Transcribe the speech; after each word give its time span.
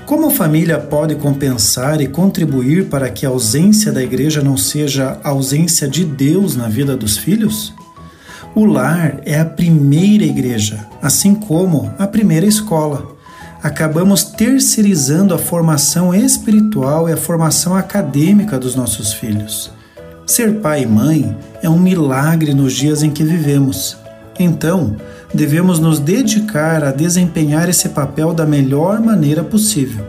Como 0.05 0.27
a 0.27 0.31
família 0.31 0.79
pode 0.79 1.15
compensar 1.15 1.99
e 1.99 2.07
contribuir 2.07 2.85
para 2.85 3.09
que 3.09 3.25
a 3.25 3.29
ausência 3.29 3.91
da 3.91 4.01
igreja 4.01 4.41
não 4.41 4.55
seja 4.55 5.19
ausência 5.21 5.85
de 5.85 6.05
Deus 6.05 6.55
na 6.55 6.69
vida 6.69 6.95
dos 6.95 7.17
filhos? 7.17 7.73
O 8.55 8.63
lar 8.63 9.19
é 9.25 9.37
a 9.37 9.43
primeira 9.43 10.23
igreja, 10.23 10.87
assim 11.01 11.35
como 11.35 11.91
a 11.99 12.07
primeira 12.07 12.45
escola. 12.45 13.13
Acabamos 13.61 14.23
terceirizando 14.23 15.33
a 15.33 15.37
formação 15.37 16.15
espiritual 16.15 17.09
e 17.09 17.11
a 17.11 17.17
formação 17.17 17.75
acadêmica 17.75 18.57
dos 18.57 18.73
nossos 18.73 19.11
filhos. 19.11 19.73
Ser 20.25 20.61
pai 20.61 20.83
e 20.83 20.85
mãe 20.85 21.35
é 21.61 21.69
um 21.69 21.77
milagre 21.77 22.53
nos 22.53 22.71
dias 22.71 23.03
em 23.03 23.11
que 23.11 23.25
vivemos. 23.25 23.97
Então, 24.39 24.95
devemos 25.33 25.77
nos 25.77 25.99
dedicar 25.99 26.81
a 26.81 26.91
desempenhar 26.91 27.67
esse 27.67 27.89
papel 27.89 28.33
da 28.33 28.45
melhor 28.45 29.01
maneira 29.01 29.43
possível. 29.43 30.05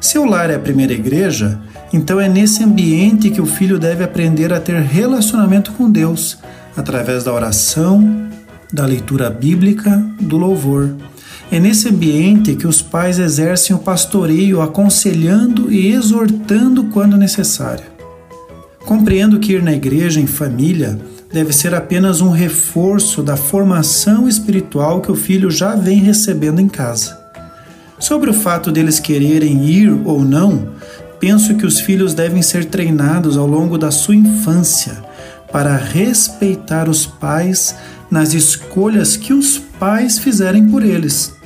Se 0.00 0.20
o 0.20 0.24
lar 0.24 0.50
é 0.50 0.54
a 0.54 0.60
primeira 0.60 0.92
igreja, 0.92 1.58
então 1.92 2.20
é 2.20 2.28
nesse 2.28 2.62
ambiente 2.62 3.28
que 3.28 3.40
o 3.40 3.46
filho 3.46 3.76
deve 3.76 4.04
aprender 4.04 4.52
a 4.52 4.60
ter 4.60 4.80
relacionamento 4.80 5.72
com 5.72 5.90
Deus 5.90 6.38
através 6.76 7.24
da 7.24 7.32
oração, 7.32 8.28
da 8.72 8.86
leitura 8.86 9.28
bíblica, 9.28 10.02
do 10.18 10.36
louvor. 10.36 10.94
É 11.50 11.60
nesse 11.60 11.88
ambiente 11.88 12.54
que 12.54 12.66
os 12.66 12.80
pais 12.80 13.18
exercem 13.18 13.76
o 13.76 13.78
pastoreio, 13.78 14.62
aconselhando 14.62 15.70
e 15.70 15.92
exortando 15.92 16.84
quando 16.84 17.16
necessário. 17.16 17.84
Compreendo 18.86 19.38
que 19.38 19.52
ir 19.52 19.62
na 19.62 19.72
igreja 19.72 20.18
em 20.18 20.26
família 20.26 20.98
deve 21.30 21.52
ser 21.52 21.74
apenas 21.74 22.20
um 22.20 22.30
reforço 22.30 23.22
da 23.22 23.36
formação 23.36 24.28
espiritual 24.28 25.00
que 25.00 25.12
o 25.12 25.14
filho 25.14 25.50
já 25.50 25.74
vem 25.74 26.00
recebendo 26.00 26.60
em 26.60 26.68
casa. 26.68 27.18
Sobre 27.98 28.30
o 28.30 28.34
fato 28.34 28.72
deles 28.72 28.98
quererem 28.98 29.64
ir 29.64 29.90
ou 30.04 30.24
não, 30.24 30.68
penso 31.20 31.54
que 31.54 31.64
os 31.64 31.80
filhos 31.80 32.14
devem 32.14 32.42
ser 32.42 32.64
treinados 32.64 33.36
ao 33.36 33.46
longo 33.46 33.78
da 33.78 33.90
sua 33.90 34.16
infância 34.16 35.11
para 35.52 35.76
respeitar 35.76 36.88
os 36.88 37.04
pais 37.04 37.76
nas 38.10 38.32
escolhas 38.32 39.16
que 39.16 39.34
os 39.34 39.58
pais 39.58 40.18
fizerem 40.18 40.68
por 40.68 40.82
eles, 40.82 41.36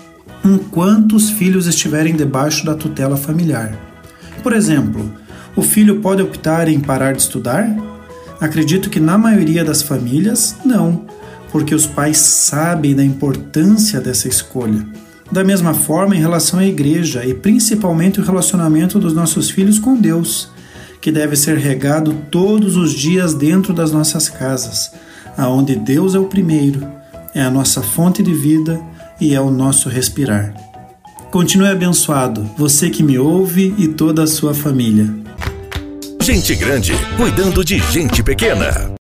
enquanto 0.44 1.16
os 1.16 1.30
filhos 1.30 1.66
estiverem 1.66 2.14
debaixo 2.14 2.64
da 2.64 2.74
tutela 2.74 3.16
familiar. 3.16 3.76
Por 4.42 4.52
exemplo, 4.52 5.12
o 5.56 5.62
filho 5.62 6.00
pode 6.00 6.22
optar 6.22 6.68
em 6.68 6.78
parar 6.78 7.14
de 7.14 7.22
estudar? 7.22 7.68
Acredito 8.40 8.88
que 8.88 9.00
na 9.00 9.18
maioria 9.18 9.64
das 9.64 9.82
famílias, 9.82 10.54
não, 10.64 11.04
porque 11.50 11.74
os 11.74 11.86
pais 11.86 12.18
sabem 12.18 12.94
da 12.94 13.04
importância 13.04 14.00
dessa 14.00 14.28
escolha. 14.28 14.86
Da 15.32 15.42
mesma 15.42 15.74
forma, 15.74 16.14
em 16.14 16.20
relação 16.20 16.60
à 16.60 16.64
igreja 16.64 17.24
e 17.24 17.34
principalmente 17.34 18.20
o 18.20 18.24
relacionamento 18.24 18.98
dos 19.00 19.12
nossos 19.12 19.50
filhos 19.50 19.78
com 19.78 19.96
Deus 19.96 20.50
que 21.00 21.12
deve 21.12 21.36
ser 21.36 21.56
regado 21.56 22.14
todos 22.30 22.76
os 22.76 22.92
dias 22.92 23.34
dentro 23.34 23.72
das 23.72 23.92
nossas 23.92 24.28
casas, 24.28 24.92
aonde 25.36 25.76
Deus 25.76 26.14
é 26.14 26.18
o 26.18 26.24
primeiro, 26.24 26.86
é 27.34 27.42
a 27.42 27.50
nossa 27.50 27.82
fonte 27.82 28.22
de 28.22 28.32
vida 28.32 28.80
e 29.20 29.34
é 29.34 29.40
o 29.40 29.50
nosso 29.50 29.88
respirar. 29.88 30.54
Continue 31.30 31.68
abençoado, 31.68 32.48
você 32.56 32.88
que 32.88 33.02
me 33.02 33.18
ouve 33.18 33.74
e 33.76 33.88
toda 33.88 34.22
a 34.22 34.26
sua 34.26 34.54
família. 34.54 35.12
Gente 36.22 36.54
grande 36.54 36.92
cuidando 37.16 37.64
de 37.64 37.78
gente 37.78 38.22
pequena. 38.22 38.90